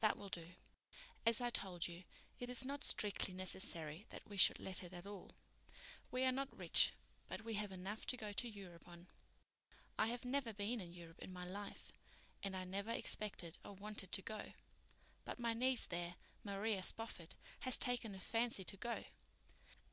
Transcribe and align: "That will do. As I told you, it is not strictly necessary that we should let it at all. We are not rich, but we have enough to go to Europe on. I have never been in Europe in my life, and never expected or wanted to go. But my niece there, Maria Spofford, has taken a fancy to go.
"That 0.00 0.16
will 0.18 0.28
do. 0.30 0.54
As 1.24 1.40
I 1.40 1.48
told 1.48 1.86
you, 1.86 2.02
it 2.40 2.50
is 2.50 2.64
not 2.64 2.82
strictly 2.82 3.32
necessary 3.32 4.04
that 4.08 4.26
we 4.26 4.36
should 4.36 4.58
let 4.58 4.82
it 4.82 4.92
at 4.92 5.06
all. 5.06 5.30
We 6.10 6.24
are 6.24 6.32
not 6.32 6.58
rich, 6.58 6.92
but 7.28 7.44
we 7.44 7.54
have 7.54 7.70
enough 7.70 8.04
to 8.06 8.16
go 8.16 8.32
to 8.32 8.48
Europe 8.48 8.88
on. 8.88 9.06
I 9.96 10.08
have 10.08 10.24
never 10.24 10.52
been 10.52 10.80
in 10.80 10.92
Europe 10.92 11.20
in 11.20 11.32
my 11.32 11.44
life, 11.46 11.92
and 12.42 12.68
never 12.68 12.90
expected 12.90 13.58
or 13.64 13.74
wanted 13.74 14.10
to 14.10 14.22
go. 14.22 14.54
But 15.24 15.38
my 15.38 15.54
niece 15.54 15.86
there, 15.86 16.16
Maria 16.42 16.82
Spofford, 16.82 17.36
has 17.60 17.78
taken 17.78 18.12
a 18.16 18.18
fancy 18.18 18.64
to 18.64 18.76
go. 18.76 19.04